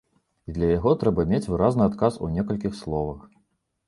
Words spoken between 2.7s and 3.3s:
словах.